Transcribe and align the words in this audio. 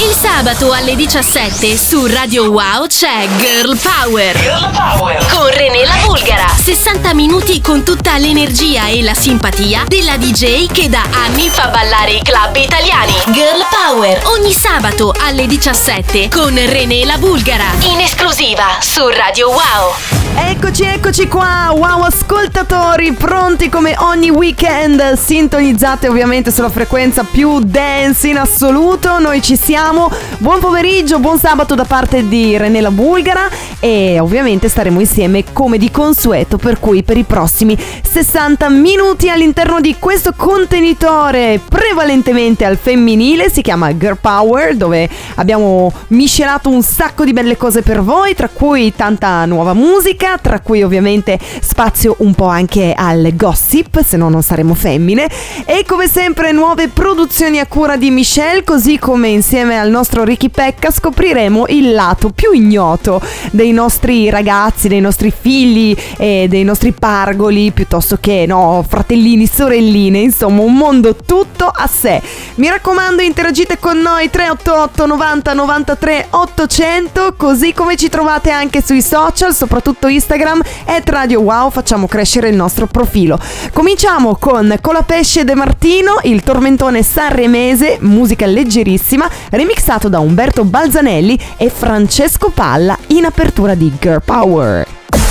Il 0.00 0.14
sabato 0.14 0.70
alle 0.70 0.94
17 0.94 1.76
su 1.76 2.06
Radio 2.06 2.52
Wow 2.52 2.86
c'è 2.86 3.26
Girl 3.38 3.76
Power. 3.76 4.38
Girl 4.38 4.70
Power. 4.70 5.26
Con 5.26 5.50
René 5.50 5.84
la 5.84 5.96
Bulgara. 6.06 6.46
60 6.46 7.14
minuti 7.14 7.60
con 7.60 7.82
tutta 7.82 8.16
l'energia 8.16 8.86
e 8.86 9.02
la 9.02 9.14
simpatia 9.14 9.86
della 9.88 10.16
DJ 10.16 10.70
che 10.70 10.88
da 10.88 11.02
anni 11.10 11.48
fa 11.48 11.66
ballare 11.66 12.12
i 12.12 12.22
club 12.22 12.54
italiani. 12.54 13.12
Girl 13.32 13.66
Power. 13.68 14.22
Ogni 14.26 14.52
sabato 14.52 15.12
alle 15.18 15.48
17 15.48 16.28
con 16.28 16.54
René 16.54 17.04
la 17.04 17.18
Bulgara. 17.18 17.66
In 17.80 17.98
esclusiva 17.98 18.78
su 18.78 19.04
Radio 19.08 19.48
Wow. 19.48 20.18
Eccoci, 20.40 20.84
eccoci 20.84 21.26
qua, 21.26 21.72
wow 21.74 22.02
ascoltatori, 22.02 23.12
pronti 23.12 23.68
come 23.68 23.96
ogni 23.98 24.30
weekend, 24.30 25.14
sintonizzate 25.14 26.06
ovviamente 26.06 26.52
sulla 26.52 26.68
frequenza 26.68 27.24
più 27.24 27.58
dance 27.60 28.28
in 28.28 28.38
assoluto, 28.38 29.18
noi 29.18 29.42
ci 29.42 29.56
siamo, 29.56 29.87
buon 29.92 30.60
pomeriggio, 30.60 31.18
buon 31.18 31.38
sabato 31.38 31.74
da 31.74 31.84
parte 31.84 32.28
di 32.28 32.58
René 32.58 32.82
La 32.82 32.90
Bulgara 32.90 33.48
e 33.80 34.18
ovviamente 34.20 34.68
staremo 34.68 35.00
insieme 35.00 35.44
come 35.52 35.78
di 35.78 35.90
consueto, 35.90 36.58
per 36.58 36.78
cui 36.78 37.02
per 37.02 37.16
i 37.16 37.24
prossimi 37.24 37.78
60 37.78 38.68
minuti 38.68 39.30
all'interno 39.30 39.80
di 39.80 39.96
questo 39.98 40.34
contenitore 40.36 41.58
prevalentemente 41.66 42.66
al 42.66 42.76
femminile, 42.76 43.50
si 43.50 43.62
chiama 43.62 43.96
Girl 43.96 44.18
Power, 44.20 44.76
dove 44.76 45.08
abbiamo 45.36 45.90
miscelato 46.08 46.68
un 46.68 46.82
sacco 46.82 47.24
di 47.24 47.32
belle 47.32 47.56
cose 47.56 47.80
per 47.80 48.02
voi, 48.02 48.34
tra 48.34 48.50
cui 48.52 48.94
tanta 48.94 49.44
nuova 49.46 49.72
musica, 49.72 50.36
tra 50.36 50.60
cui 50.60 50.82
ovviamente 50.82 51.38
spazio 51.60 52.16
un 52.18 52.34
po' 52.34 52.48
anche 52.48 52.92
al 52.94 53.30
gossip, 53.34 54.02
se 54.02 54.18
no 54.18 54.28
non 54.28 54.42
saremo 54.42 54.74
femmine. 54.74 55.30
E 55.64 55.84
come 55.86 56.08
sempre 56.08 56.52
nuove 56.52 56.88
produzioni 56.88 57.58
a 57.58 57.66
cura 57.66 57.96
di 57.96 58.10
Michelle, 58.10 58.64
così 58.64 58.98
come 58.98 59.28
insieme 59.28 59.76
al 59.78 59.90
nostro 59.90 60.24
Ricky 60.24 60.48
Pecca 60.50 60.90
scopriremo 60.90 61.66
il 61.68 61.92
lato 61.92 62.30
più 62.30 62.52
ignoto 62.52 63.20
dei 63.50 63.72
nostri 63.72 64.28
ragazzi, 64.30 64.88
dei 64.88 65.00
nostri 65.00 65.32
figli 65.32 65.96
e 66.16 66.46
dei 66.48 66.64
nostri 66.64 66.92
pargoli, 66.92 67.70
piuttosto 67.70 68.18
che 68.20 68.44
no, 68.46 68.84
fratellini, 68.86 69.46
sorelline, 69.46 70.18
insomma 70.18 70.62
un 70.62 70.74
mondo 70.74 71.14
tutto 71.14 71.66
a 71.66 71.86
sé. 71.86 72.20
Mi 72.56 72.68
raccomando 72.68 73.22
interagite 73.22 73.78
con 73.78 73.98
noi 73.98 74.30
388 74.30 75.06
90 75.06 75.52
93 75.54 76.26
800, 76.30 77.34
così 77.36 77.72
come 77.72 77.96
ci 77.96 78.08
trovate 78.08 78.50
anche 78.50 78.82
sui 78.82 79.02
social, 79.02 79.54
soprattutto 79.54 80.08
Instagram, 80.08 80.60
at 80.86 81.08
Radio 81.08 81.40
Wow, 81.40 81.70
facciamo 81.70 82.06
crescere 82.06 82.48
il 82.48 82.56
nostro 82.56 82.86
profilo. 82.86 83.38
Cominciamo 83.72 84.36
con 84.36 84.76
Colapesce 84.80 85.44
De 85.44 85.54
Martino, 85.54 86.18
il 86.22 86.42
tormentone 86.42 87.02
sanremese, 87.02 87.98
musica 88.00 88.46
leggerissima, 88.46 89.30
remixato 89.68 90.08
da 90.08 90.18
Umberto 90.18 90.64
Balzanelli 90.64 91.38
e 91.58 91.68
Francesco 91.68 92.48
Palla 92.48 92.98
in 93.08 93.26
apertura 93.26 93.74
di 93.74 93.92
Girl 94.00 94.22
Power. 94.24 94.86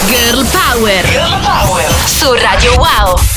Girl 0.05 0.45
Power. 0.45 1.03
Girl 1.09 1.39
Power. 1.41 1.91
Su 2.05 2.31
Radio 2.33 2.75
Wow. 2.75 3.36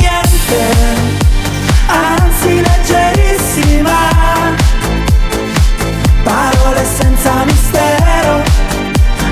niente, 0.51 1.19
anzi 1.87 2.61
leggerissima. 2.61 3.99
Parole 6.23 6.85
senza 6.85 7.43
mistero, 7.45 8.43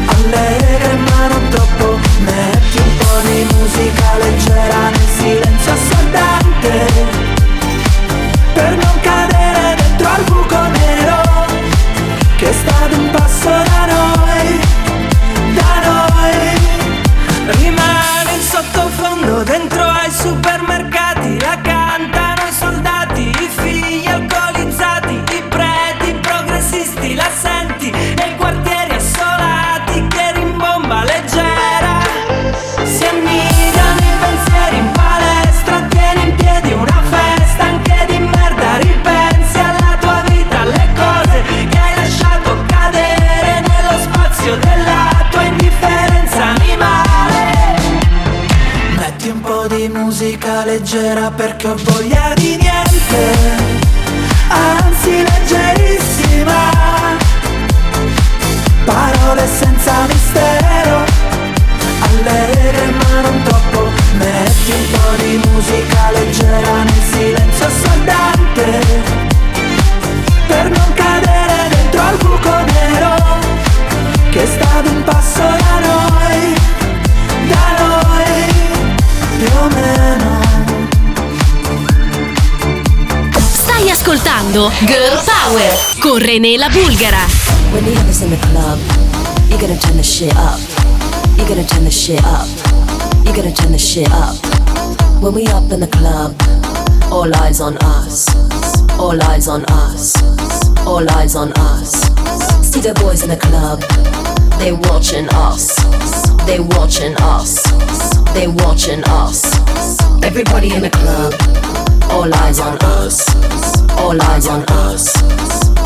allegre 0.07 0.95
ma 0.95 1.27
non 1.27 1.49
troppo. 1.49 1.99
Metti 2.19 2.77
un 2.77 2.97
po' 2.97 3.19
di 3.23 3.47
musica 3.53 4.17
leggera 4.17 4.98
musica 49.89 50.63
leggera 50.65 51.31
perché 51.31 51.67
ho 51.67 51.75
voglia 51.75 52.33
di 52.35 52.57
niente, 52.57 53.33
anzi 54.47 55.23
leggerissima. 55.23 57.17
Parole 58.85 59.47
senza 59.47 60.05
mistero. 60.07 61.03
Allegre 62.01 62.91
ma 62.91 63.21
non 63.21 63.43
troppo. 63.43 63.89
Metti 64.17 64.71
un 64.71 64.85
po' 64.91 65.23
di 65.23 65.41
musica 65.49 66.11
leggera 66.11 66.83
nel 66.83 67.03
silenzio 67.11 67.65
assordante. 67.65 69.27
Per 70.47 70.69
non 70.69 70.93
cadere 70.93 71.69
dentro 71.69 72.01
al 72.01 72.17
buco 72.17 72.49
nero 72.73 73.15
Che 74.31 74.43
è 74.43 74.45
stato 74.47 74.89
un 74.89 75.03
passo 75.03 75.41
da 75.41 75.79
noi 75.79 76.55
più 79.39 79.47
o 79.57 79.67
meno. 79.69 80.41
Stai 83.39 83.89
ascoltando 83.89 84.69
Girl 84.85 85.17
Power 85.23 85.77
con 86.01 86.17
René 86.17 86.57
Bulgara. 86.69 87.25
When 87.71 87.85
the 87.85 87.97
others 87.99 88.21
in 88.21 88.29
the 88.31 88.37
club, 88.51 88.79
you 89.47 89.57
gotta 89.57 89.77
turn 89.77 89.95
the 89.95 90.03
shit 90.03 90.35
up. 90.35 90.59
You 91.37 91.45
gotta 91.45 91.63
turn 91.63 91.85
the 91.85 91.89
shit 91.89 92.21
up. 92.25 92.47
You 93.23 93.31
gotta 93.31 93.51
turn 93.53 93.71
the 93.71 93.77
shit 93.77 94.11
up. 94.11 94.35
When 95.21 95.33
we 95.33 95.47
up 95.47 95.71
in 95.71 95.79
the 95.79 95.87
club, 95.87 96.33
all 97.09 97.33
eyes 97.41 97.61
on 97.61 97.77
us. 97.77 98.27
All 98.97 99.17
eyes 99.31 99.47
on 99.47 99.63
us. 99.87 100.13
All 100.85 101.07
eyes 101.11 101.35
on 101.35 101.53
us. 101.53 101.91
See 102.61 102.81
the 102.81 102.93
boys 102.99 103.23
in 103.23 103.29
the 103.29 103.37
club, 103.37 103.79
they 104.59 104.73
watching 104.73 105.29
us. 105.29 106.18
They 106.49 106.59
watching 106.59 107.15
us. 107.21 107.61
They 108.33 108.47
watching 108.47 109.03
us. 109.05 109.45
Everybody 110.23 110.73
in 110.73 110.81
the 110.81 110.89
club, 110.89 111.31
all 112.09 112.33
eyes 112.41 112.59
on 112.59 112.75
us. 112.97 113.21
All 113.91 114.19
eyes 114.19 114.47
on 114.47 114.63
us. 114.87 115.15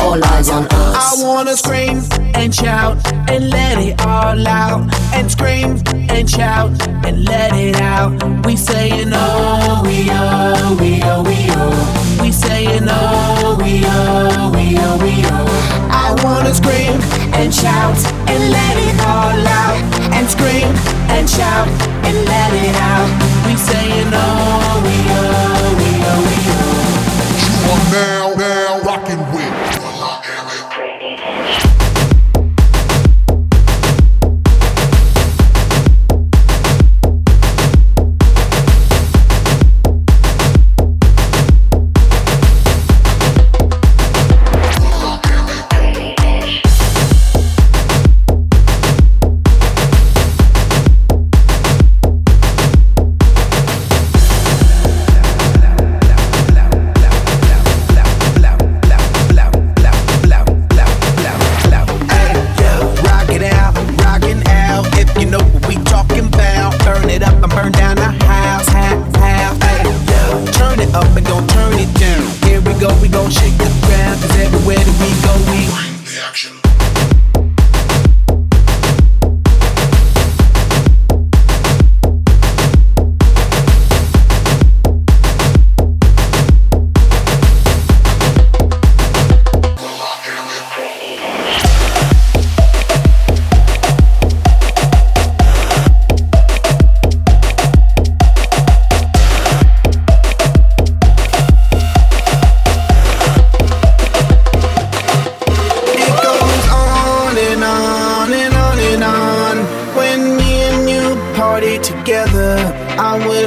All 0.00 0.24
eyes 0.24 0.48
on 0.48 0.64
us. 0.64 1.20
I 1.20 1.22
wanna 1.22 1.54
scream 1.54 2.00
and 2.34 2.54
shout 2.54 2.96
and 3.30 3.50
let 3.50 3.76
it 3.76 4.00
all 4.06 4.48
out. 4.48 4.88
And 5.12 5.30
scream 5.30 5.82
and 6.08 6.30
shout 6.30 6.70
and 7.04 7.26
let 7.26 7.52
it 7.52 7.76
out. 7.82 8.46
We 8.46 8.56
saying 8.56 9.10
oh, 9.12 9.82
we 9.84 10.08
oh, 10.10 10.76
we 10.80 11.02
oh, 11.02 11.22
we 11.22 11.36
oh. 11.50 12.18
We 12.22 12.32
saying 12.32 12.86
oh, 12.88 13.58
we 13.60 13.82
oh, 13.84 14.50
we 14.54 14.78
oh, 14.78 14.96
we 14.96 15.12
oh. 15.26 15.63
I 15.94 16.12
wanna 16.24 16.52
scream 16.52 16.98
and 17.38 17.54
shout 17.54 17.98
and 18.30 18.42
let 18.56 18.74
it 18.86 18.96
all 19.12 19.38
out. 19.62 19.78
And 20.16 20.26
scream 20.28 20.68
and 21.14 21.28
shout 21.28 21.68
and 22.06 22.16
let 22.26 22.52
it 22.52 22.76
out. 22.76 22.83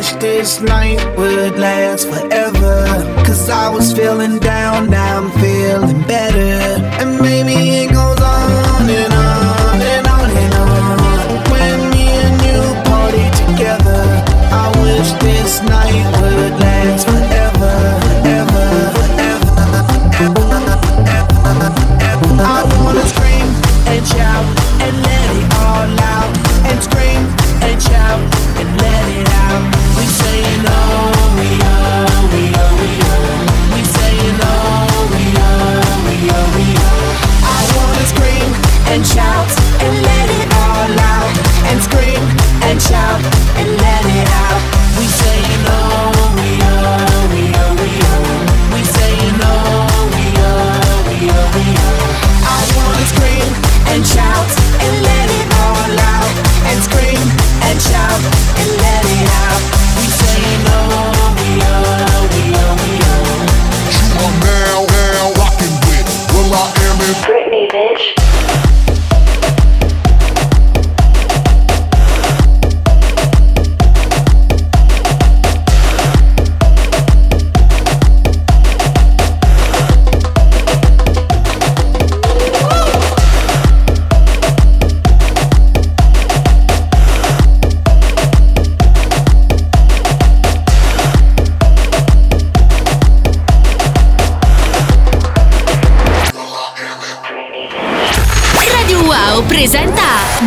Wish 0.07 0.21
this 0.21 0.61
night 0.61 0.99
would 1.17 1.57
last 1.57 2.07
forever. 2.07 2.85
Cause 3.25 3.49
I 3.49 3.69
was 3.69 3.93
feeling 3.93 4.39
down, 4.39 4.89
now 4.89 5.21
I'm 5.21 5.31
feeling 5.39 6.01
better. 6.03 6.83
And 6.99 7.19
maybe 7.19 7.53
it 7.53 7.91
goes 7.91 8.19
on 8.19 8.89
and 8.89 9.13
on 9.13 9.81
and 9.81 10.07
on 10.07 10.29
and 10.29 10.53
on. 10.53 11.51
When 11.51 11.91
me 11.91 12.07
and 12.23 12.41
you 12.47 12.61
party 12.89 13.25
together, 13.45 14.03
I 14.51 14.65
wish 14.81 15.11
this 15.21 15.61
night 15.63 16.05
would 16.21 16.59
last 16.59 17.05
forever, 17.05 17.16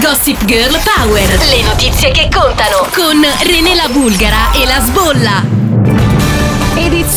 Gossip 0.01 0.45
Girl 0.47 0.79
Power. 0.83 1.39
Le 1.47 1.63
notizie 1.63 2.11
che 2.11 2.29
contano 2.33 2.89
con 2.95 3.21
René 3.43 3.75
la 3.75 3.89
Bulgara 3.91 4.51
e 4.53 4.65
la 4.65 4.81
Sbolla. 4.81 5.60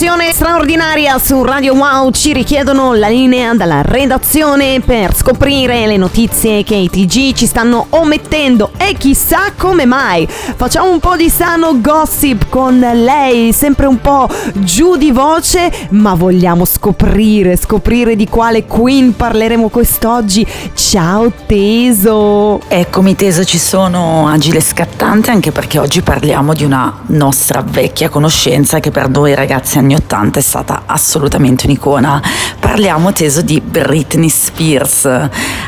Edizione 0.04 0.34
straordinaria 0.34 1.18
su 1.18 1.42
Radio 1.44 1.76
Wow 1.76 2.12
ci 2.12 2.34
richiedono 2.34 2.92
la 2.92 3.08
linea 3.08 3.54
dalla 3.54 3.82
redazione 3.84 4.82
per 4.82 5.16
scoprire 5.16 5.88
le 5.88 5.96
notizie 5.96 6.66
che 6.66 6.76
i 6.76 6.90
TG 6.90 7.32
ci 7.32 7.46
stanno 7.46 7.86
omettendo 7.92 8.72
e 8.76 8.96
chissà 8.96 9.54
come 9.56 9.86
mai. 9.86 10.28
Facciamo 10.28 10.92
un 10.92 11.00
po' 11.00 11.16
di 11.16 11.30
sano 11.30 11.80
gossip 11.80 12.50
con 12.50 12.80
lei, 12.80 13.54
sempre 13.54 13.86
un 13.86 14.02
po' 14.02 14.28
giù 14.56 14.98
di 14.98 15.12
voce, 15.12 15.72
ma 15.92 16.16
vogliamo 16.16 16.66
scoprire, 16.66 17.56
scoprire 17.56 18.18
di 18.18 18.28
quale 18.28 18.66
Queen 18.66 19.16
parleremo 19.16 19.70
quest'oggi. 19.70 20.46
Ciao 20.74 21.32
Teso! 21.46 22.60
Eccomi 22.68 23.16
Teso, 23.16 23.46
ci 23.46 23.58
sono 23.58 24.28
agile 24.28 24.60
scattante 24.60 25.32
anche 25.32 25.54
perché 25.54 25.80
oggi 25.80 26.02
parliamo 26.02 26.54
di 26.54 26.66
una 26.66 26.94
nostra 27.06 27.64
vecchia 27.66 28.10
conoscenza 28.10 28.82
che 28.82 28.92
per 28.92 29.08
noi 29.08 29.34
ragazzi 29.34 29.78
anni 29.78 29.93
80 29.96 30.40
è 30.40 30.42
stata 30.42 30.84
assolutamente 30.86 31.66
un'icona. 31.66 32.22
Parliamo 32.60 33.12
Teso 33.12 33.42
di 33.42 33.62
Britney 33.62 34.30
Spears. 34.30 35.10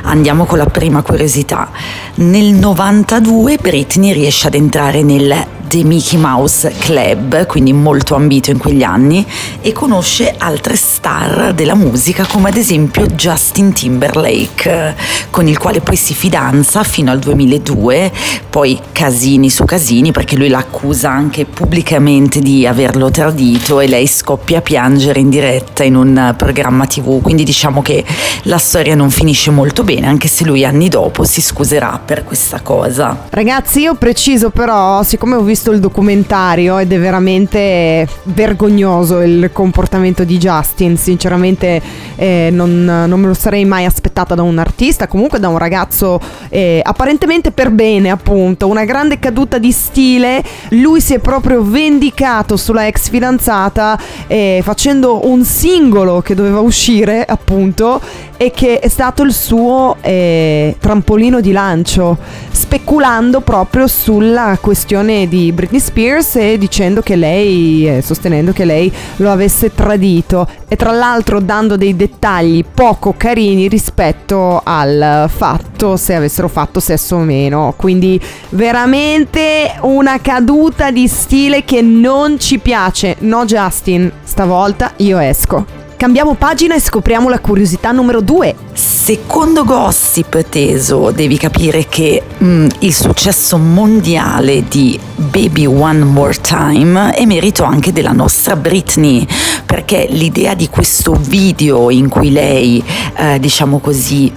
Andiamo 0.03 0.45
con 0.45 0.57
la 0.57 0.65
prima 0.65 1.01
curiosità. 1.01 1.69
Nel 2.15 2.53
92 2.53 3.57
Britney 3.57 4.13
riesce 4.13 4.47
ad 4.47 4.55
entrare 4.55 5.03
nel 5.03 5.45
The 5.67 5.83
Mickey 5.83 6.19
Mouse 6.19 6.73
Club, 6.77 7.45
quindi 7.45 7.73
molto 7.73 8.15
ambito 8.15 8.51
in 8.51 8.57
quegli 8.57 8.83
anni, 8.83 9.25
e 9.61 9.71
conosce 9.71 10.33
altre 10.37 10.75
star 10.75 11.53
della 11.53 11.75
musica 11.75 12.25
come 12.25 12.49
ad 12.49 12.57
esempio 12.57 13.07
Justin 13.07 13.73
Timberlake, 13.73 14.95
con 15.29 15.47
il 15.47 15.57
quale 15.57 15.81
poi 15.81 15.95
si 15.95 16.13
fidanza 16.13 16.83
fino 16.83 17.11
al 17.11 17.19
2002, 17.19 18.11
poi 18.49 18.79
casini 18.91 19.49
su 19.49 19.65
casini 19.65 20.11
perché 20.11 20.35
lui 20.35 20.47
l'accusa 20.47 21.09
anche 21.09 21.45
pubblicamente 21.45 22.39
di 22.39 22.65
averlo 22.65 23.09
tradito 23.09 23.79
e 23.79 23.87
lei 23.87 24.07
scoppia 24.07 24.59
a 24.59 24.61
piangere 24.61 25.19
in 25.19 25.29
diretta 25.29 25.83
in 25.83 25.95
un 25.95 26.33
programma 26.37 26.85
tv, 26.85 27.21
quindi 27.21 27.43
diciamo 27.43 27.81
che 27.81 28.03
la 28.43 28.57
storia 28.57 28.95
non 28.95 29.09
finisce 29.09 29.51
molto 29.51 29.83
bene 29.83 30.07
anche 30.07 30.27
se 30.27 30.45
lui 30.45 30.63
anni 30.63 30.89
dopo 30.89 31.23
si 31.23 31.41
scuserà 31.41 31.99
per 32.03 32.23
questa 32.23 32.61
cosa. 32.61 33.25
Ragazzi, 33.29 33.81
io 33.81 33.95
preciso 33.95 34.49
però, 34.49 35.03
siccome 35.03 35.35
ho 35.35 35.41
visto 35.41 35.53
il 35.71 35.79
documentario 35.79 36.77
ed 36.77 36.91
è 36.91 36.99
veramente 36.99 38.07
vergognoso 38.23 39.21
il 39.21 39.49
comportamento 39.53 40.23
di 40.23 40.37
Justin, 40.37 40.97
sinceramente 40.97 41.81
eh, 42.15 42.49
non, 42.51 42.83
non 42.83 43.19
me 43.19 43.27
lo 43.27 43.33
sarei 43.33 43.65
mai 43.65 43.85
aspettata 43.85 44.35
da 44.35 44.41
un 44.41 44.57
artista, 44.57 45.07
comunque 45.07 45.39
da 45.39 45.47
un 45.47 45.57
ragazzo 45.57 46.19
eh, 46.49 46.81
apparentemente 46.83 47.51
per 47.51 47.71
bene 47.71 48.09
appunto, 48.09 48.67
una 48.67 48.85
grande 48.85 49.19
caduta 49.19 49.57
di 49.57 49.71
stile, 49.71 50.43
lui 50.69 51.01
si 51.01 51.13
è 51.13 51.19
proprio 51.19 51.63
vendicato 51.63 52.57
sulla 52.57 52.87
ex 52.87 53.09
fidanzata 53.09 53.99
eh, 54.27 54.61
facendo 54.63 55.27
un 55.29 55.43
singolo 55.43 56.21
che 56.21 56.35
doveva 56.35 56.59
uscire 56.59 57.23
appunto 57.23 58.01
e 58.37 58.51
che 58.51 58.79
è 58.79 58.87
stato 58.87 59.23
il 59.23 59.33
suo 59.33 59.97
eh, 60.01 60.75
trampolino 60.79 61.39
di 61.39 61.51
lancio, 61.51 62.17
speculando 62.51 63.41
proprio 63.41 63.87
sulla 63.87 64.57
questione 64.59 65.27
di 65.27 65.44
Britney 65.51 65.79
Spears 65.79 66.35
e 66.35 66.57
dicendo 66.57 67.01
che 67.01 67.15
lei, 67.15 67.87
eh, 67.87 68.01
sostenendo 68.01 68.51
che 68.51 68.65
lei 68.65 68.91
lo 69.17 69.31
avesse 69.31 69.73
tradito 69.73 70.47
e 70.67 70.75
tra 70.75 70.91
l'altro 70.91 71.39
dando 71.39 71.77
dei 71.77 71.95
dettagli 71.95 72.63
poco 72.63 73.13
carini 73.15 73.67
rispetto 73.67 74.61
al 74.63 75.29
fatto 75.33 75.97
se 75.97 76.15
avessero 76.15 76.47
fatto 76.47 76.79
sesso 76.79 77.17
o 77.17 77.19
meno. 77.19 77.73
Quindi 77.77 78.19
veramente 78.49 79.75
una 79.81 80.19
caduta 80.19 80.91
di 80.91 81.07
stile 81.07 81.63
che 81.63 81.81
non 81.81 82.39
ci 82.39 82.59
piace. 82.59 83.15
No 83.19 83.45
Justin, 83.45 84.11
stavolta 84.23 84.93
io 84.97 85.17
esco. 85.19 85.84
Cambiamo 86.05 86.35
pagina 86.35 86.75
e 86.75 86.79
scopriamo 86.79 87.29
la 87.29 87.39
curiosità 87.39 87.89
numero 87.91 88.21
2. 88.21 88.55
Secondo 88.73 89.63
Gossip 89.63 90.47
Teso, 90.49 91.09
devi 91.09 91.35
capire 91.35 91.87
che 91.87 92.21
mm, 92.43 92.67
il 92.81 92.93
successo 92.93 93.57
mondiale 93.57 94.67
di 94.67 94.99
Baby 95.15 95.65
One 95.65 96.03
More 96.03 96.35
Time 96.39 97.11
è 97.11 97.25
merito 97.25 97.63
anche 97.63 97.91
della 97.91 98.11
nostra 98.11 98.55
Britney, 98.55 99.25
perché 99.65 100.05
l'idea 100.07 100.53
di 100.53 100.69
questo 100.69 101.13
video 101.13 101.89
in 101.89 102.07
cui 102.07 102.31
lei, 102.31 102.83
eh, 103.15 103.39
diciamo 103.39 103.79
così, 103.79 104.31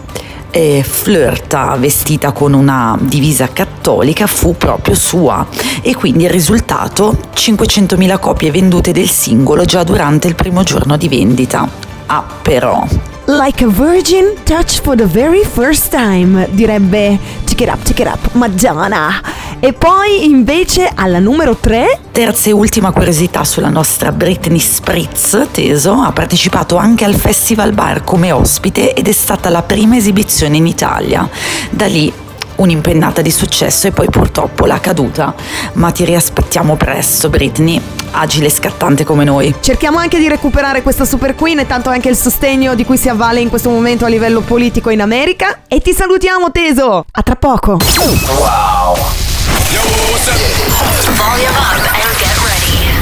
eh, 0.51 0.83
flirta 0.87 1.77
vestita 1.77 2.33
con 2.33 2.53
una 2.53 2.97
divisa 3.01 3.49
cattolica 3.53 4.27
fu 4.27 4.57
proprio 4.57 4.95
sua 4.95 5.47
e 5.83 5.95
quindi 5.95 6.25
il 6.25 6.31
risultato 6.31 7.17
500.000 7.35 8.19
copie 8.19 8.51
vendute 8.51 8.93
del 8.93 9.09
singolo 9.09 9.65
già 9.65 9.83
durante 9.85 10.29
il 10.29 10.35
primo 10.35 10.63
giorno 10.63 10.97
di 10.97 11.09
vendita. 11.09 11.88
Ah 12.11 12.25
però, 12.43 12.87
Like 13.27 13.63
a 13.63 13.69
virgin 13.69 14.35
touch 14.45 14.81
for 14.81 14.97
the 14.97 15.05
very 15.05 15.45
first 15.45 15.91
time, 15.91 16.49
direbbe 16.53 17.19
Tick 17.45 17.61
it 17.61 17.69
up, 17.69 17.83
tick 17.83 17.99
it 17.99 18.07
up, 18.07 18.33
Madonna. 18.33 19.21
E 19.61 19.75
poi 19.75 20.25
invece 20.25 20.91
alla 20.95 21.19
numero 21.19 21.57
3 21.57 22.01
terza 22.13 22.49
e 22.49 22.53
ultima 22.53 22.93
curiosità 22.93 23.45
sulla 23.45 23.69
nostra 23.69 24.13
Britney 24.13 24.59
Spritz, 24.59 25.49
Teso, 25.51 25.93
ha 26.01 26.13
partecipato 26.13 26.77
anche 26.77 27.05
al 27.05 27.15
Festival 27.15 27.73
Bar 27.73 28.05
come 28.05 28.33
ospite 28.33 28.95
ed 28.95 29.07
è 29.07 29.13
stata 29.13 29.51
la 29.51 29.63
prima 29.63 29.97
esibizione 29.97 30.57
in 30.57 30.67
Italia. 30.67 31.29
Da 31.69 31.87
lì 31.87 32.11
un'impennata 32.59 33.23
di 33.23 33.31
successo 33.31 33.87
e 33.87 33.91
poi 33.91 34.09
purtroppo 34.09 34.67
la 34.67 34.81
caduta, 34.81 35.35
ma 35.75 35.91
ti 35.91 36.05
riaspettiamo 36.05 36.77
presto 36.77 37.29
Britney, 37.29 37.81
agile 38.13 38.47
e 38.47 38.51
scattante 38.51 39.05
come 39.05 39.25
noi. 39.25 39.55
cerchiamo 39.61 39.99
anche 39.99 40.19
di 40.19 40.29
recuperare 40.29 40.83
questa 40.83 41.05
super 41.05 41.35
queen 41.35 41.61
e 41.61 41.67
tanto 41.67 41.89
anche 41.91 42.09
il 42.09 42.17
sostegno 42.17 42.75
di 42.75 42.85
cui 42.85 42.97
si 42.97 43.09
avvale 43.09 43.41
in 43.41 43.49
questo 43.49 43.71
momento 43.71 44.05
a 44.05 44.09
livello 44.09 44.41
politico 44.41 44.91
in 44.91 45.01
America. 45.01 45.61
E 45.69 45.81
ti 45.81 45.93
salutiamo 45.93 46.51
Teso! 46.51 47.05
A 47.11 47.23
tra 47.23 47.37
poco! 47.37 47.79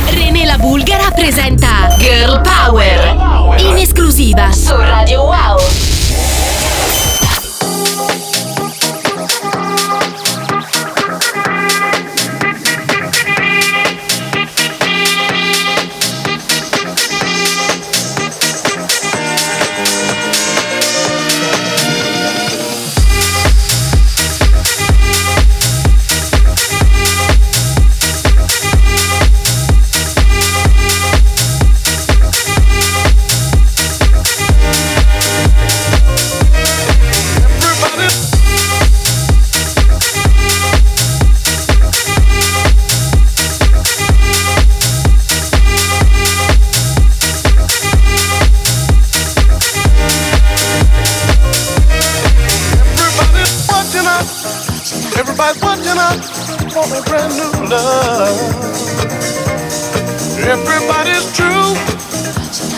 René 0.08 0.44
la 0.44 0.58
Bulgara 0.58 1.10
presenta 1.10 1.94
Girl 1.98 2.40
Power 2.40 3.54
in 3.58 3.76
esclusiva 3.76 4.52
su 4.52 4.74
Radio 4.76 5.22
Wow. 5.22 5.95
A 56.92 57.02
brand 57.02 57.34
new 57.36 57.68
love. 57.68 58.38
Everybody's 60.38 61.26
true. 61.36 61.74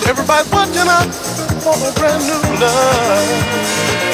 Everybody's 0.08 0.50
watching 0.52 0.88
us 0.88 1.62
for 1.62 1.76
a 1.76 1.92
brand 1.94 2.24
new 2.26 2.60
love. 2.60 4.07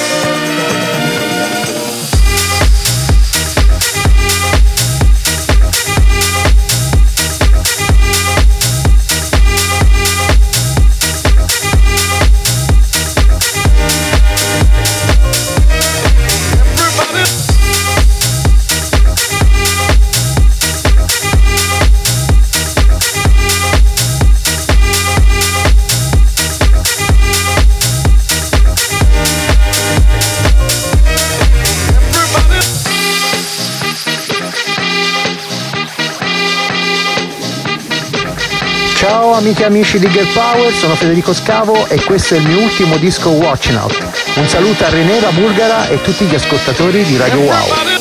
Ciao 39.35 39.43
amiche 39.43 39.63
e 39.63 39.67
amici 39.67 39.99
di 39.99 40.09
Girl 40.11 40.29
Power, 40.33 40.73
sono 40.73 40.95
Federico 40.95 41.33
Scavo 41.33 41.89
e 41.89 42.01
questo 42.05 42.35
è 42.35 42.39
il 42.39 42.47
mio 42.47 42.61
ultimo 42.61 42.99
disco 42.99 43.31
Watching 43.31 43.77
Out. 43.81 44.37
Un 44.37 44.49
saluto 44.49 44.85
a 44.85 44.91
René 44.91 45.19
La 45.19 45.33
Bulgara 45.33 45.89
e 45.89 46.01
tutti 46.01 46.25
gli 46.25 46.37
ascoltatori 46.37 47.03
di 47.03 47.17
Radio 47.17 47.41
Wow. 47.41 47.94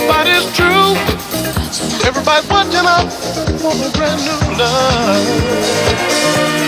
Everybody's 0.00 0.56
true. 0.56 0.96
Everybody's 2.08 2.48
watching 2.48 2.86
up, 2.86 3.04
want 3.62 3.84
a 3.84 3.90
brand 3.98 4.22
new 4.22 4.56
love. 4.56 6.59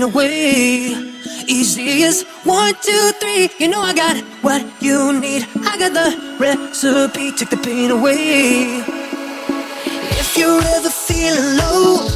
The 0.00 0.06
pain 0.06 0.10
away. 0.10 1.12
Easy 1.46 2.04
as 2.04 2.22
one, 2.44 2.74
two, 2.82 3.12
three. 3.20 3.48
You 3.58 3.68
know 3.68 3.80
I 3.80 3.94
got 3.94 4.16
what 4.42 4.62
you 4.80 5.18
need. 5.18 5.46
I 5.64 5.78
got 5.78 5.92
the 5.92 6.36
recipe, 6.38 7.32
take 7.32 7.50
the 7.50 7.56
pain 7.56 7.90
away. 7.90 8.82
If 10.20 10.36
you're 10.36 10.62
ever 10.76 10.90
feeling 10.90 11.56
low, 11.58 12.06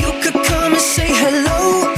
you 0.00 0.10
could 0.22 0.38
come 0.44 0.72
and 0.72 0.80
say 0.80 1.08
hello. 1.08 1.94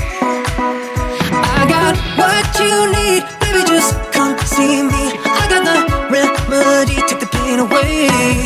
I 1.58 1.66
got 1.68 1.94
what 2.18 2.46
you 2.60 2.74
need, 2.96 3.22
baby, 3.40 3.62
just 3.68 3.94
come 4.12 4.38
see 4.46 4.82
me. 4.82 5.04
I 5.24 5.46
got 5.50 5.62
the 5.64 5.76
remedy, 6.10 6.96
take 7.08 7.20
the 7.20 7.26
pain 7.26 7.58
away. 7.60 8.43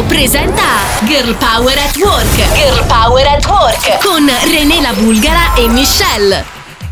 Wow 0.00 0.06
presenta 0.06 0.62
Girl 1.04 1.34
Power 1.34 1.76
at 1.76 1.96
Work. 1.96 2.54
Girl 2.54 2.86
Power 2.86 3.26
at 3.26 3.46
Work 3.46 4.02
con 4.02 4.30
René 4.50 4.80
la 4.80 4.92
Bulgara 4.94 5.54
e 5.56 5.68
Michelle. 5.68 6.44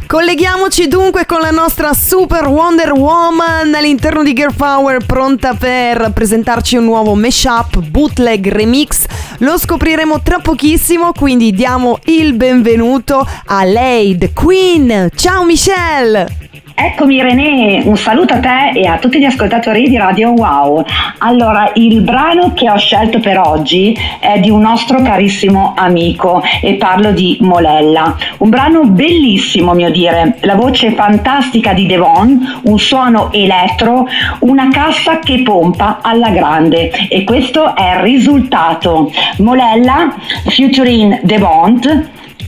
Colleghiamoci 0.07 0.89
dunque 0.89 1.25
con 1.25 1.41
la 1.41 1.51
nostra 1.51 1.95
Super 1.95 2.47
Wonder 2.47 2.93
Woman 2.93 3.75
all'interno 3.75 4.23
di 4.23 4.33
Girl 4.35 4.55
Power 4.55 5.05
pronta 5.05 5.55
per 5.55 6.11
presentarci 6.13 6.77
un 6.77 6.85
nuovo 6.85 7.15
mashup, 7.15 7.79
bootleg, 7.79 8.47
remix. 8.49 9.07
Lo 9.39 9.59
scopriremo 9.59 10.21
tra 10.23 10.41
pochissimo, 10.41 11.13
quindi 11.13 11.53
diamo 11.53 11.99
il 12.05 12.35
benvenuto 12.35 13.27
a 13.47 13.65
lei, 13.65 14.19
The 14.19 14.33
Queen. 14.33 15.09
Ciao 15.15 15.45
Michelle! 15.45 16.48
Eccomi 16.81 17.21
René, 17.21 17.83
un 17.87 17.97
saluto 17.97 18.35
a 18.35 18.39
te 18.39 18.71
e 18.73 18.87
a 18.87 18.99
tutti 18.99 19.19
gli 19.19 19.25
ascoltatori 19.25 19.89
di 19.89 19.97
Radio 19.97 20.31
Wow. 20.31 20.85
Allora, 21.19 21.73
il 21.75 22.03
brano 22.03 22.53
che 22.55 22.71
ho 22.71 22.77
scelto 22.77 23.19
per 23.19 23.37
oggi 23.37 23.99
è 24.21 24.39
di 24.39 24.49
un 24.49 24.61
nostro 24.61 25.03
carissimo 25.03 25.75
amico 25.77 26.41
e 26.63 26.75
parlo 26.75 27.11
di 27.11 27.37
Molella. 27.41 28.17
Un 28.39 28.49
brano 28.49 28.85
bellissimo, 28.85 29.73
mio 29.73 29.91
dire, 29.91 30.37
la 30.43 30.55
voce 30.55 30.93
fantastica 30.93 31.73
di 31.73 31.85
Devon, 31.85 32.61
un 32.63 32.79
suono 32.79 33.33
elettro, 33.33 34.07
una 34.41 34.69
cassa 34.69 35.19
che 35.19 35.43
pompa 35.43 35.99
alla 36.01 36.31
grande 36.31 36.91
e 37.09 37.25
questo 37.25 37.75
è 37.75 37.97
il 37.97 38.03
risultato. 38.03 39.11
Molella 39.39 40.15
featuring 40.47 41.23
Devon, 41.23 41.81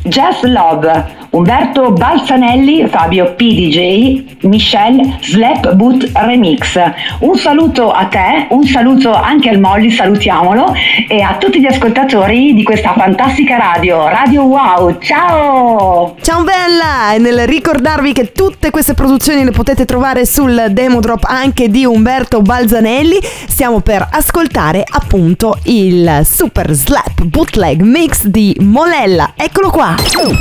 Jazz 0.05 0.45
Love, 0.45 1.19
Umberto 1.31 1.93
Balzanelli, 1.93 2.89
Fabio 2.89 3.35
PDJ, 3.35 4.47
Michelle 4.47 5.19
Slap 5.21 5.75
Boot 5.75 6.11
Remix. 6.13 6.77
Un 7.21 7.37
saluto 7.37 7.93
a 7.93 8.07
te, 8.07 8.47
un 8.51 8.65
saluto 8.65 9.13
anche 9.13 9.49
al 9.49 9.61
Molly, 9.61 9.91
salutiamolo, 9.91 10.75
e 11.09 11.23
a 11.23 11.37
tutti 11.37 11.61
gli 11.61 11.67
ascoltatori 11.67 12.53
di 12.53 12.65
questa 12.65 12.95
fantastica 12.95 13.57
radio, 13.59 14.09
Radio 14.09 14.43
Wow. 14.43 14.99
Ciao! 14.99 16.17
Ciao 16.21 16.43
bella! 16.43 17.15
E 17.15 17.19
nel 17.19 17.47
ricordarvi 17.47 18.13
che 18.13 18.33
tutte 18.33 18.71
queste 18.71 18.95
produzioni 18.95 19.45
le 19.45 19.53
potete 19.53 19.85
trovare 19.85 20.27
sul 20.27 20.67
demo 20.71 20.99
drop 20.99 21.25
anche 21.29 21.69
di 21.69 21.85
Umberto 21.85 22.43
Balzanelli, 22.43 23.19
stiamo 23.47 23.79
per 23.81 24.05
ascoltare 24.11 24.83
appunto 24.85 25.59
il 25.65 26.23
Super 26.25 26.73
Slap 26.73 27.23
Bootleg 27.23 27.83
Mix 27.83 28.25
di 28.25 28.57
Molella. 28.59 29.35
Eccolo 29.37 29.71
qua! 29.71 29.95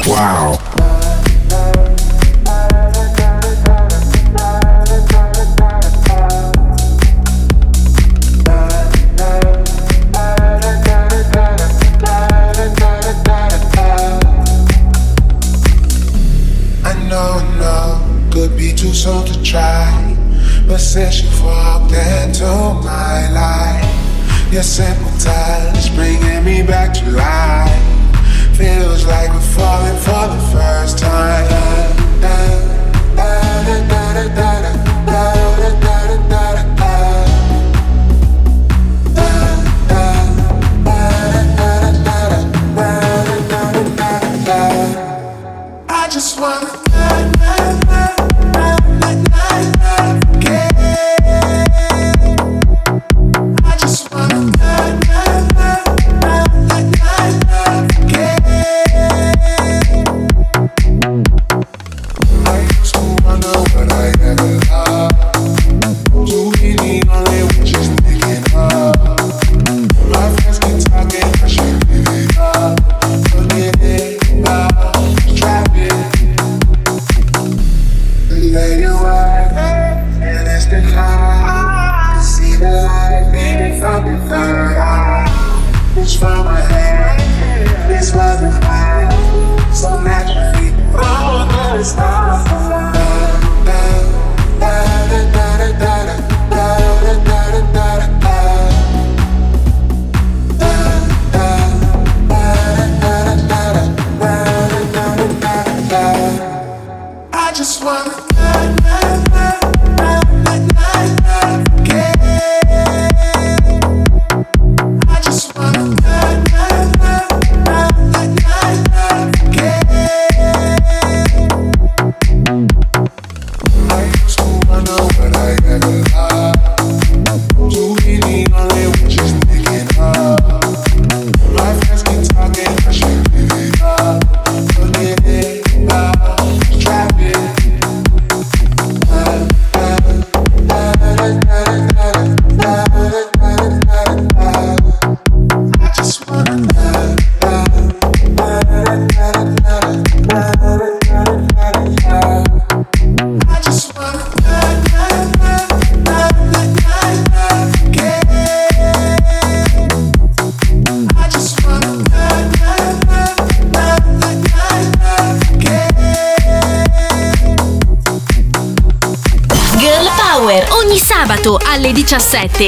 Wow. 0.05 0.78
I 0.79 1.08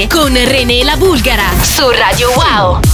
con 0.08 0.34
René 0.34 0.84
la 0.84 0.96
Bulgara 0.96 1.52
su 1.62 1.90
Radio 1.90 2.30
Wow. 2.32 2.91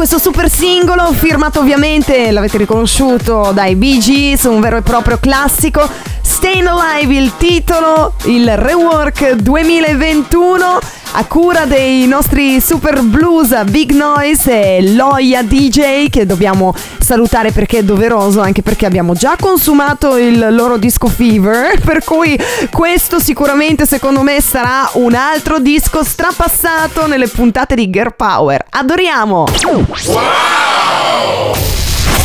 questo 0.00 0.18
super 0.18 0.48
singolo 0.48 1.12
firmato 1.12 1.60
ovviamente, 1.60 2.30
l'avete 2.30 2.56
riconosciuto, 2.56 3.50
dai 3.52 3.76
Bee 3.76 3.98
Gees, 3.98 4.44
un 4.44 4.58
vero 4.58 4.78
e 4.78 4.80
proprio 4.80 5.18
classico. 5.18 5.86
Staying 6.22 6.66
Alive 6.66 7.14
il 7.14 7.32
titolo, 7.36 8.14
il 8.24 8.56
rework 8.56 9.32
2021 9.32 10.99
a 11.12 11.24
cura 11.24 11.64
dei 11.64 12.06
nostri 12.06 12.60
super 12.60 13.02
blues 13.02 13.64
Big 13.64 13.90
Noise 13.90 14.76
e 14.76 14.92
Loia 14.92 15.42
DJ 15.42 16.08
che 16.08 16.24
dobbiamo 16.24 16.72
salutare 16.98 17.50
perché 17.50 17.78
è 17.78 17.82
doveroso 17.82 18.40
anche 18.40 18.62
perché 18.62 18.86
abbiamo 18.86 19.14
già 19.14 19.36
consumato 19.38 20.16
il 20.16 20.54
loro 20.54 20.76
disco 20.76 21.08
Fever 21.08 21.80
per 21.84 22.04
cui 22.04 22.38
questo 22.70 23.18
sicuramente 23.18 23.86
secondo 23.86 24.22
me 24.22 24.40
sarà 24.40 24.88
un 24.94 25.14
altro 25.14 25.58
disco 25.58 26.04
strapassato 26.04 27.06
nelle 27.06 27.26
puntate 27.26 27.74
di 27.74 27.90
Girl 27.90 28.14
Power. 28.14 28.64
Adoriamo! 28.70 29.46
Wow! 29.64 31.54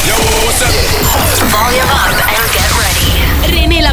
Yo, 0.04 0.16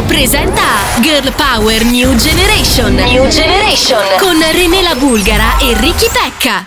Wow 0.00 0.06
presenta 0.06 0.62
Girl 1.00 1.30
Power 1.32 1.84
New 1.84 2.14
Generation. 2.14 2.94
New 2.94 3.28
Generation 3.28 4.00
con 4.18 4.38
René 4.52 4.82
la 4.82 4.94
Bulgara 4.94 5.58
e 5.58 5.74
Ricky 5.78 6.08
Pecca. 6.10 6.66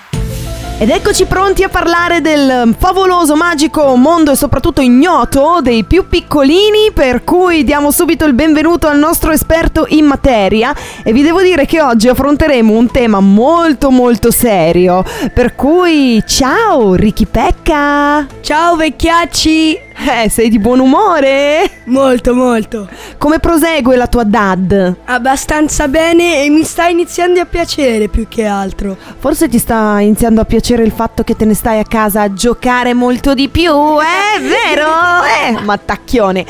Ed 0.78 0.90
eccoci 0.90 1.26
pronti 1.26 1.64
a 1.64 1.70
parlare 1.70 2.22
del 2.22 2.76
favoloso, 2.78 3.36
magico 3.36 3.96
mondo 3.96 4.32
e 4.32 4.36
soprattutto 4.36 4.82
ignoto 4.82 5.60
dei 5.62 5.84
più 5.84 6.08
piccolini, 6.08 6.92
per 6.94 7.24
cui 7.24 7.64
diamo 7.64 7.92
subito 7.92 8.26
il 8.26 8.34
benvenuto 8.34 8.88
al 8.88 8.98
nostro 8.98 9.32
esperto 9.32 9.86
in 9.90 10.06
materia 10.06 10.76
e 11.04 11.14
vi 11.14 11.22
devo 11.22 11.42
dire 11.42 11.66
che 11.66 11.82
oggi 11.82 12.10
affronteremo 12.10 12.74
un 12.74 12.92
tema 12.92 13.20
molto 13.20 13.92
molto 13.92 14.30
serio, 14.30 15.04
per 15.34 15.56
cui 15.56 16.22
ciao 16.28 16.96
Ricky 16.96 17.26
Pecca! 17.26 18.28
Ciao 18.42 18.76
vecchiacci! 18.76 19.92
Eh, 19.96 20.30
sei 20.30 20.50
di 20.50 20.60
buon 20.60 20.80
umore? 20.80 21.70
Molto, 21.86 22.34
molto. 22.34 22.90
Come 23.18 23.40
prosegue 23.40 23.96
la 23.96 24.08
tua 24.08 24.24
dad? 24.24 24.96
Abbastanza 25.06 25.88
bene 25.88 26.44
e 26.44 26.50
mi 26.50 26.64
sta 26.64 26.88
iniziando 26.88 27.40
a 27.40 27.46
piacere 27.46 28.08
più 28.08 28.28
che 28.28 28.46
altro. 28.46 28.98
Forse 29.20 29.48
ti 29.48 29.60
sta 29.60 30.00
iniziando 30.00 30.42
a 30.42 30.46
piacere 30.46 30.84
il 30.84 30.92
fatto 30.92 31.24
che 31.24 31.36
te 31.36 31.46
ne 31.46 31.54
stai 31.54 31.80
a 31.80 31.84
casa 31.84 32.22
a 32.22 32.34
giocare 32.34 32.94
molto 32.94 33.34
di 33.34 33.50
più, 33.50 33.72
eh? 33.72 34.40
Vero? 34.40 34.92
Eh, 35.44 35.60
mattacchione. 35.62 36.46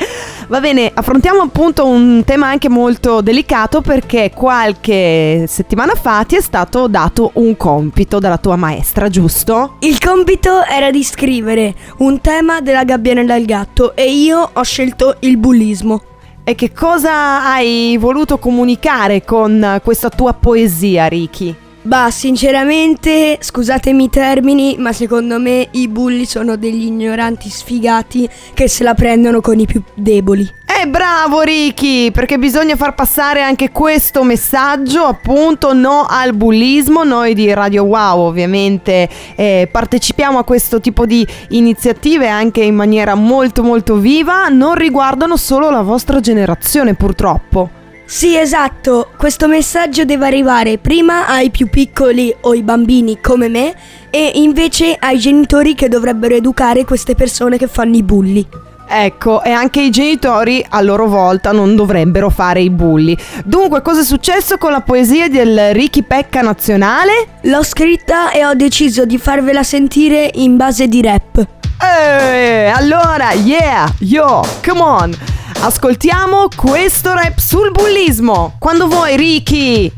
Va 0.48 0.60
bene, 0.60 0.90
affrontiamo 0.92 1.40
appunto 1.40 1.86
un 1.86 2.22
tema 2.24 2.48
anche 2.48 2.68
molto 2.68 3.22
delicato 3.22 3.80
perché 3.80 4.30
qualche 4.34 5.46
settimana 5.48 5.94
fa 5.94 6.22
ti 6.24 6.36
è 6.36 6.40
stato 6.42 6.86
dato 6.86 7.30
un 7.34 7.56
compito 7.56 8.18
dalla 8.18 8.36
tua 8.36 8.54
maestra, 8.56 9.08
giusto? 9.08 9.76
Il 9.80 9.98
compito 9.98 10.62
era 10.64 10.90
di 10.90 11.02
scrivere 11.02 11.74
un 11.98 12.20
tema 12.20 12.60
della 12.60 12.84
gabbiana 12.84 13.22
e 13.34 13.38
del 13.38 13.46
gatto 13.46 13.96
e 13.96 14.10
io 14.10 14.50
ho 14.52 14.62
scelto 14.62 15.16
il 15.20 15.36
bullismo. 15.36 16.02
E 16.44 16.54
che 16.54 16.72
cosa 16.72 17.44
hai 17.44 17.96
voluto 17.98 18.38
comunicare 18.38 19.24
con 19.24 19.80
questa 19.82 20.10
tua 20.10 20.34
poesia, 20.34 21.06
Ricky? 21.06 21.63
Bah, 21.86 22.10
sinceramente, 22.10 23.36
scusatemi 23.38 24.04
i 24.04 24.08
termini, 24.08 24.76
ma 24.78 24.94
secondo 24.94 25.38
me 25.38 25.68
i 25.72 25.86
bulli 25.86 26.24
sono 26.24 26.56
degli 26.56 26.86
ignoranti 26.86 27.50
sfigati 27.50 28.26
che 28.54 28.68
se 28.68 28.84
la 28.84 28.94
prendono 28.94 29.42
con 29.42 29.58
i 29.58 29.66
più 29.66 29.82
deboli. 29.92 30.50
Eh 30.64 30.88
bravo 30.88 31.42
Ricky, 31.42 32.10
perché 32.10 32.38
bisogna 32.38 32.74
far 32.74 32.94
passare 32.94 33.42
anche 33.42 33.70
questo 33.70 34.24
messaggio, 34.24 35.02
appunto 35.02 35.74
no 35.74 36.06
al 36.08 36.34
bullismo. 36.34 37.04
Noi 37.04 37.34
di 37.34 37.52
Radio 37.52 37.84
Wow 37.84 38.28
ovviamente 38.28 39.06
eh, 39.36 39.68
partecipiamo 39.70 40.38
a 40.38 40.44
questo 40.44 40.80
tipo 40.80 41.04
di 41.04 41.26
iniziative 41.50 42.28
anche 42.28 42.62
in 42.62 42.76
maniera 42.76 43.14
molto 43.14 43.62
molto 43.62 43.96
viva, 43.96 44.48
non 44.48 44.74
riguardano 44.74 45.36
solo 45.36 45.68
la 45.68 45.82
vostra 45.82 46.18
generazione 46.18 46.94
purtroppo. 46.94 47.82
Sì, 48.06 48.36
esatto, 48.36 49.08
questo 49.16 49.48
messaggio 49.48 50.04
deve 50.04 50.26
arrivare 50.26 50.78
prima 50.78 51.26
ai 51.26 51.50
più 51.50 51.68
piccoli 51.68 52.34
o 52.42 52.54
i 52.54 52.62
bambini 52.62 53.18
come 53.20 53.48
me 53.48 53.74
e 54.10 54.32
invece 54.34 54.94
ai 54.98 55.18
genitori 55.18 55.74
che 55.74 55.88
dovrebbero 55.88 56.34
educare 56.34 56.84
queste 56.84 57.14
persone 57.14 57.56
che 57.56 57.66
fanno 57.66 57.96
i 57.96 58.02
bulli. 58.02 58.46
Ecco, 58.86 59.42
e 59.42 59.50
anche 59.50 59.80
i 59.80 59.90
genitori 59.90 60.64
a 60.68 60.82
loro 60.82 61.06
volta 61.08 61.50
non 61.52 61.74
dovrebbero 61.74 62.28
fare 62.28 62.60
i 62.60 62.70
bulli. 62.70 63.16
Dunque, 63.44 63.80
cosa 63.80 64.02
è 64.02 64.04
successo 64.04 64.58
con 64.58 64.70
la 64.70 64.82
poesia 64.82 65.28
del 65.28 65.72
Ricky 65.72 66.02
Pecca 66.02 66.42
nazionale? 66.42 67.38
L'ho 67.44 67.64
scritta 67.64 68.30
e 68.30 68.44
ho 68.44 68.54
deciso 68.54 69.06
di 69.06 69.16
farvela 69.16 69.62
sentire 69.62 70.30
in 70.34 70.56
base 70.56 70.86
di 70.86 71.00
rap. 71.00 71.44
Eh, 71.80 72.66
allora, 72.66 73.32
yeah, 73.32 73.90
yo, 74.00 74.44
come 74.62 74.80
on. 74.80 75.16
Ascoltiamo 75.60 76.48
questo 76.54 77.12
rap 77.14 77.38
sul 77.38 77.70
bullismo. 77.70 78.56
Quando 78.58 78.86
vuoi, 78.86 79.16
Ricky. 79.16 79.92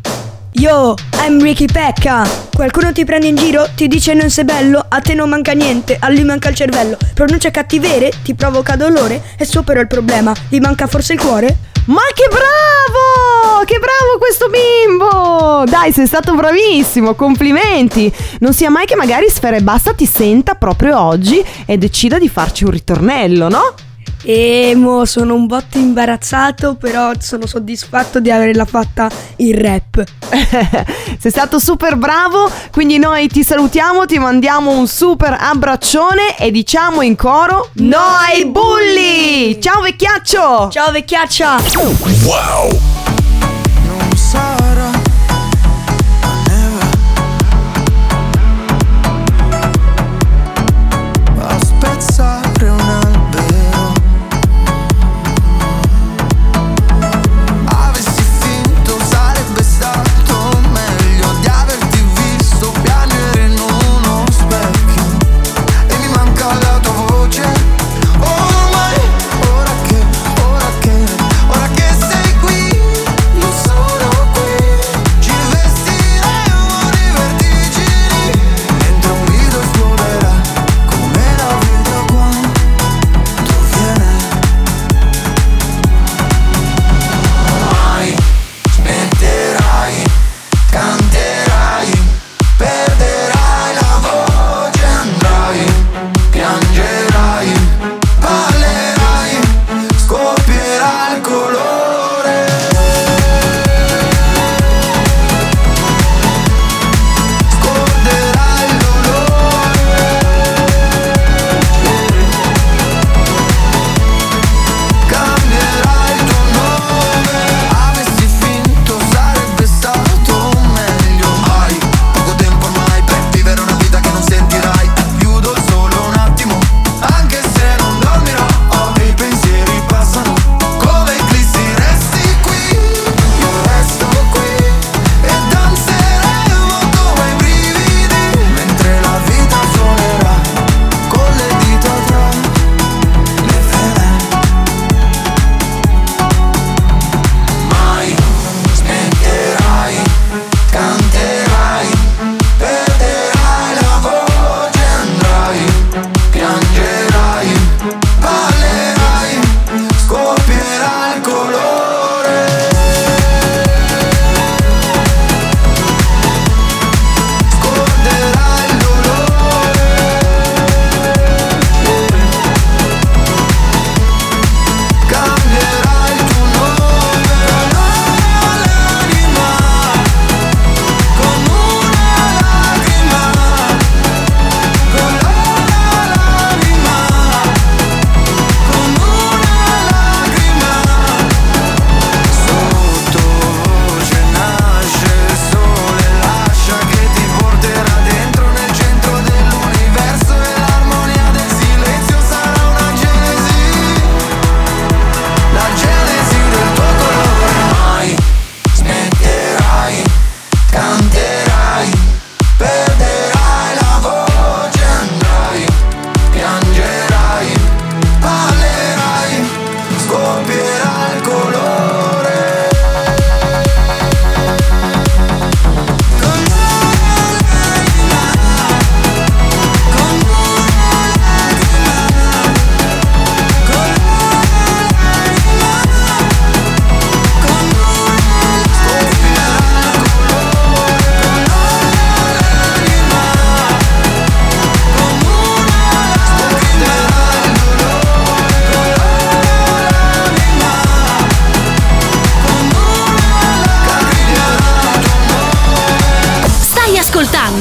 Yo, 0.52 0.94
I'm 1.22 1.42
Ricky 1.42 1.66
Pecca. 1.66 2.26
Qualcuno 2.54 2.92
ti 2.92 3.04
prende 3.04 3.26
in 3.26 3.36
giro, 3.36 3.68
ti 3.74 3.88
dice 3.88 4.14
non 4.14 4.30
sei 4.30 4.44
bello, 4.44 4.82
a 4.88 5.00
te 5.00 5.12
non 5.12 5.28
manca 5.28 5.52
niente, 5.52 5.96
a 6.00 6.08
lui 6.08 6.24
manca 6.24 6.48
il 6.48 6.54
cervello. 6.54 6.96
Pronuncia 7.12 7.50
cattivere, 7.50 8.10
ti 8.22 8.34
provoca 8.34 8.76
dolore 8.76 9.22
e 9.36 9.44
supero 9.44 9.80
il 9.80 9.86
problema. 9.86 10.32
Gli 10.48 10.58
manca 10.58 10.86
forse 10.86 11.12
il 11.12 11.20
cuore? 11.20 11.56
Ma 11.86 12.00
che 12.14 12.26
bravo! 12.28 13.64
Che 13.64 13.78
bravo 13.78 14.18
questo 14.18 14.48
bimbo! 14.48 15.64
Dai, 15.66 15.92
sei 15.92 16.06
stato 16.06 16.34
bravissimo, 16.34 17.14
complimenti! 17.14 18.12
Non 18.40 18.54
sia 18.54 18.70
mai 18.70 18.86
che 18.86 18.96
magari 18.96 19.28
Sfera 19.28 19.56
e 19.56 19.60
Basta 19.60 19.92
ti 19.92 20.06
senta 20.06 20.54
proprio 20.54 20.98
oggi 20.98 21.44
e 21.66 21.76
decida 21.76 22.18
di 22.18 22.28
farci 22.28 22.64
un 22.64 22.70
ritornello, 22.70 23.48
no? 23.48 23.74
Emo, 24.28 25.04
sono 25.04 25.34
un 25.34 25.46
botto 25.46 25.78
imbarazzato, 25.78 26.74
però 26.74 27.12
sono 27.20 27.46
soddisfatto 27.46 28.18
di 28.18 28.32
averla 28.32 28.64
fatta 28.64 29.08
in 29.36 29.56
rap. 29.56 30.02
Sei 31.18 31.30
stato 31.30 31.60
super 31.60 31.94
bravo, 31.94 32.50
quindi 32.72 32.98
noi 32.98 33.28
ti 33.28 33.44
salutiamo, 33.44 34.04
ti 34.04 34.18
mandiamo 34.18 34.76
un 34.76 34.88
super 34.88 35.36
abbraccione 35.38 36.36
e 36.36 36.50
diciamo 36.50 37.02
in 37.02 37.14
coro 37.14 37.70
No 37.74 37.98
ai 37.98 38.46
bulli! 38.46 39.60
Ciao 39.60 39.80
vecchiaccio! 39.80 40.70
Ciao 40.72 40.90
vecchiaccia! 40.90 41.56
Wow! 42.24 43.05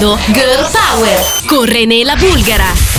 Girl 0.05 0.63
Power 0.71 1.19
con 1.47 1.65
René 1.65 2.05
Bulgara. 2.15 2.94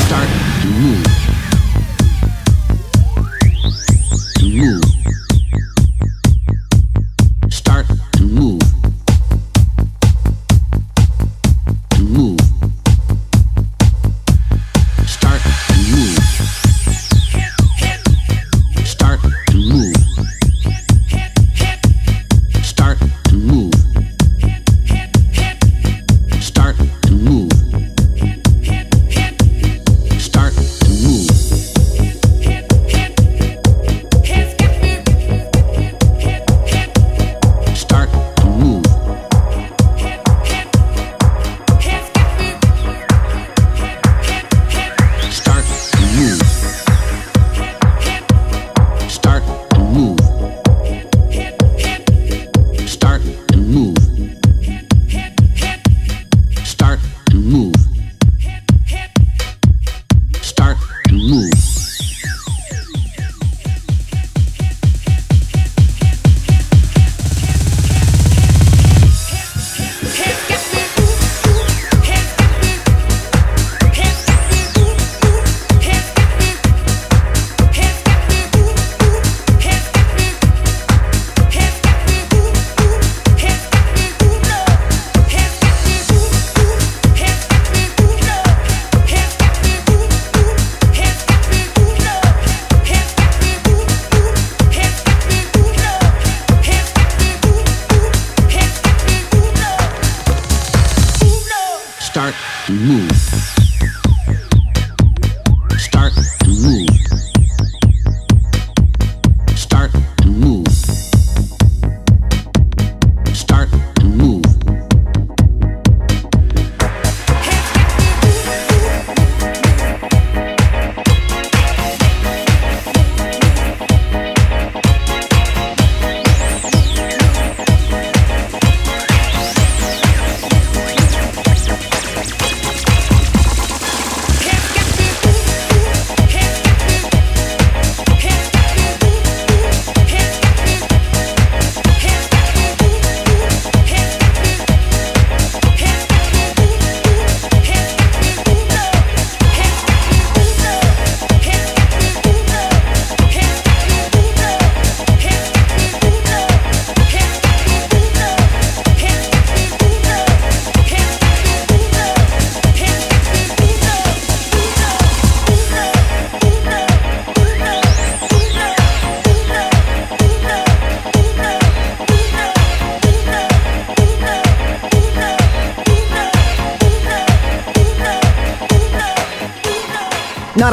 Move. 61.26 61.75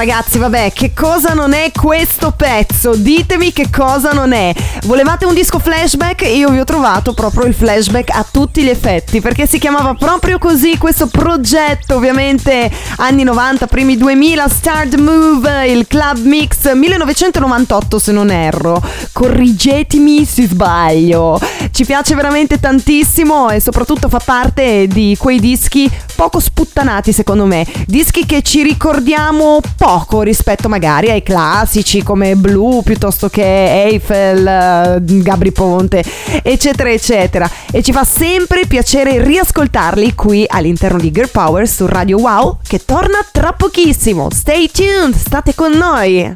Ragazzi, 0.06 0.38
vabbè, 0.38 0.74
che 0.74 0.92
cosa 0.94 1.34
non 1.34 1.54
è 1.54 1.72
questo 1.72 2.34
pezzo? 2.36 2.94
Ditemi 2.94 3.54
che 3.54 3.70
cosa 3.70 4.12
non 4.12 4.34
è. 4.34 4.54
Volevate 4.84 5.24
un 5.24 5.34
disco 5.34 5.60
flashback? 5.60 6.24
Io 6.24 6.50
vi 6.50 6.60
ho 6.60 6.66
trovato 6.66 7.14
proprio 7.14 7.46
il 7.46 7.54
flashback 7.54 8.10
a 8.10 8.26
tutti 8.30 8.64
gli 8.64 8.68
effetti, 8.68 9.22
perché 9.22 9.48
si 9.48 9.60
chiamava 9.60 9.94
proprio 9.94 10.40
così 10.40 10.78
questo 10.78 11.08
progetto, 11.08 11.96
ovviamente 11.96 12.70
anni 12.98 13.24
90, 13.24 13.66
primi 13.68 13.96
2000, 13.96 14.48
Start 14.50 14.96
Move, 14.98 15.68
il 15.70 15.88
Club 15.88 16.18
Mix 16.26 16.74
1998 16.74 17.98
se 17.98 18.12
non 18.12 18.30
erro. 18.30 18.82
Corrigetemi 19.14 20.26
se 20.26 20.48
sbaglio. 20.48 21.40
Ci 21.72 21.86
piace 21.86 22.14
veramente 22.14 22.60
tantissimo 22.60 23.52
e 23.52 23.62
soprattutto 23.62 24.10
fa 24.10 24.20
parte 24.20 24.86
di 24.88 25.16
quei 25.18 25.40
dischi 25.40 25.90
poco 26.14 26.42
sputtanati 26.42 27.14
secondo 27.14 27.46
me, 27.46 27.66
dischi 27.88 28.26
che 28.26 28.42
ci 28.42 28.64
ricordiamo 28.64 29.62
poco 29.78 29.93
rispetto 30.24 30.70
magari 30.70 31.10
ai 31.10 31.22
classici 31.22 32.02
come 32.02 32.36
Blue 32.36 32.82
piuttosto 32.84 33.30
che 33.30 33.44
Eiffel, 33.44 34.48
eh, 34.48 34.98
Gabri 35.02 35.52
Ponte, 35.52 36.04
eccetera 36.42 36.92
eccetera 36.92 37.50
e 37.72 37.84
ci 37.84 37.92
fa 37.92 38.04
sempre 38.04 38.66
piacere 38.66 39.24
riascoltarli 39.24 40.16
qui 40.16 40.46
all'interno 40.48 40.98
di 40.98 41.12
Girl 41.12 41.30
Power 41.30 41.68
su 41.68 41.86
Radio 41.86 42.18
Wow 42.20 42.58
che 42.66 42.84
torna 42.84 43.20
tra 43.32 43.54
pochissimo. 43.54 44.30
Stay 44.32 44.70
tuned, 44.72 45.16
state 45.16 45.54
con 45.54 45.72
noi. 45.72 46.34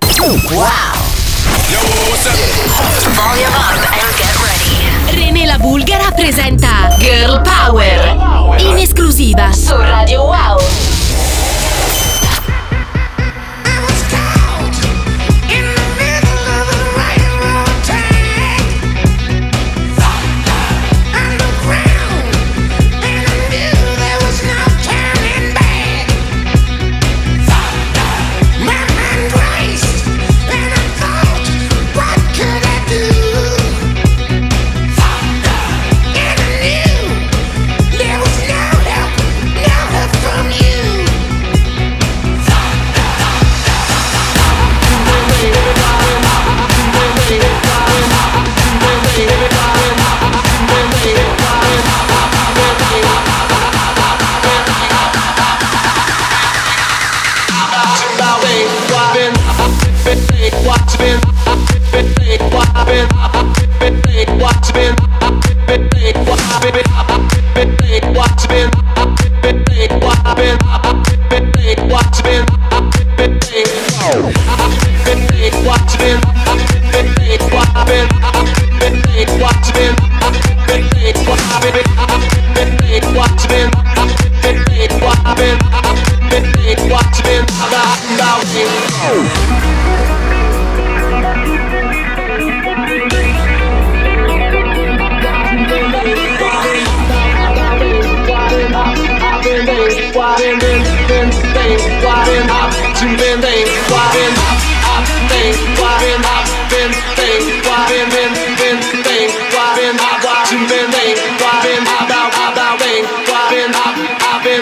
René 5.10 5.46
la 5.46 5.58
Bulgara 5.58 6.12
presenta 6.12 6.96
Girl 7.00 7.42
Power 7.42 8.56
in 8.60 8.78
esclusiva 8.78 9.52
su 9.52 9.76
Radio 9.76 10.24
Wow. 10.24 10.97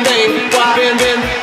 been, 0.03 0.49
been, 0.49 0.97
been. 0.97 1.34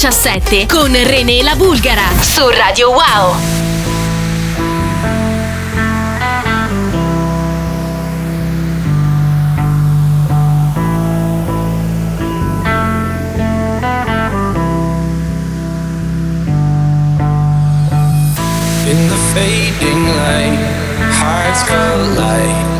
2017 0.00 0.66
con 0.66 0.90
René 0.94 1.42
La 1.42 1.54
Bulgara 1.56 2.08
su 2.22 2.48
Radio 2.48 2.90
Wow. 2.90 3.34
In 18.86 19.06
the 19.06 19.16
fading 19.34 20.06
light, 20.16 20.58
hearts 21.20 21.62
collide. 21.64 22.79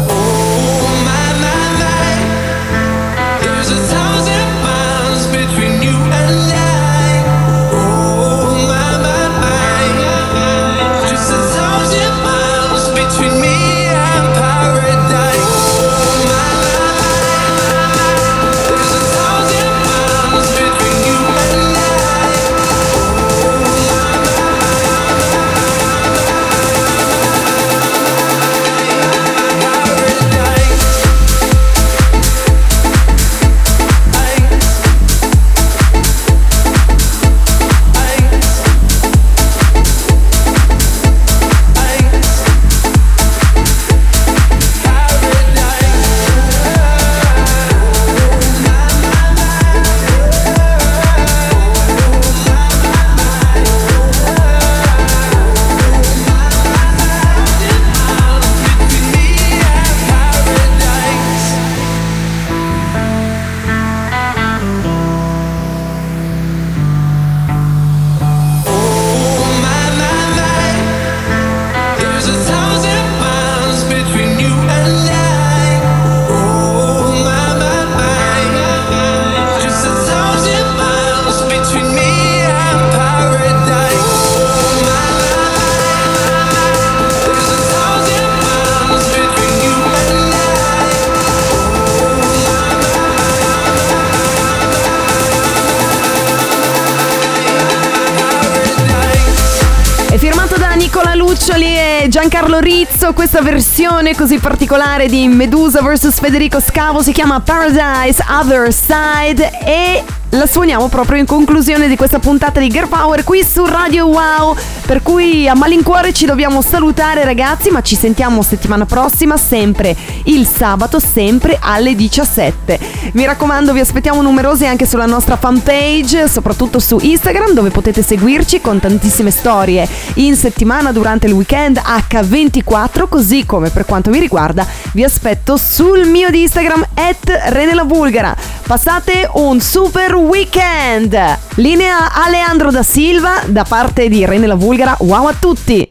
Questa 103.13 103.41
versione 103.41 104.15
così 104.15 104.39
particolare 104.39 105.07
di 105.07 105.27
Medusa 105.27 105.81
vs 105.81 106.19
Federico 106.19 106.59
Scavo 106.59 107.01
si 107.01 107.11
chiama 107.11 107.39
Paradise 107.39 108.23
Other 108.27 108.73
Side 108.73 109.59
e 109.63 110.03
la 110.31 110.47
suoniamo 110.47 110.87
proprio 110.87 111.17
in 111.17 111.25
conclusione 111.25 111.87
di 111.87 111.95
questa 111.95 112.19
puntata 112.19 112.59
di 112.59 112.69
Girl 112.69 112.87
Power 112.87 113.23
qui 113.23 113.43
su 113.43 113.65
Radio 113.65 114.07
Wow. 114.07 114.55
Per 114.85 115.01
cui 115.01 115.47
a 115.47 115.55
malincuore 115.55 116.13
ci 116.13 116.25
dobbiamo 116.25 116.61
salutare 116.61 117.23
ragazzi, 117.23 117.69
ma 117.69 117.81
ci 117.81 117.95
sentiamo 117.95 118.41
settimana 118.41 118.85
prossima 118.85 119.37
sempre 119.37 119.95
il 120.25 120.45
sabato, 120.45 120.99
sempre 120.99 121.57
alle 121.59 121.95
17. 121.95 122.79
Mi 123.13 123.25
raccomando, 123.25 123.73
vi 123.73 123.79
aspettiamo 123.79 124.21
numerosi 124.21 124.65
anche 124.65 124.85
sulla 124.85 125.05
nostra 125.05 125.37
fanpage, 125.37 126.27
soprattutto 126.27 126.79
su 126.79 126.97
Instagram 127.01 127.53
dove 127.53 127.69
potete 127.69 128.01
seguirci 128.01 128.61
con 128.61 128.79
tantissime 128.79 129.31
storie 129.31 129.87
in 130.15 130.35
settimana 130.35 130.91
durante 130.91 131.27
il 131.27 131.33
weekend 131.33 131.77
H24, 131.77 133.07
così 133.07 133.45
come 133.45 133.69
per 133.69 133.85
quanto 133.85 134.09
mi 134.09 134.19
riguarda 134.19 134.65
vi 134.93 135.03
aspetto 135.03 135.57
sul 135.57 136.07
mio 136.07 136.29
di 136.29 136.41
Instagram 136.41 136.85
at 136.93 137.49
Renela 137.49 137.85
Bulgara. 137.85 138.35
Passate 138.65 139.29
un 139.33 139.59
super 139.59 140.15
weekend. 140.15 141.17
Linea 141.55 142.13
Aleandro 142.13 142.71
da 142.71 142.83
Silva 142.83 143.41
da 143.45 143.63
parte 143.63 144.09
di 144.09 144.19
Irene 144.19 144.47
la 144.47 144.55
Vulgara. 144.55 144.95
Wow 144.99 145.27
a 145.27 145.33
tutti. 145.37 145.89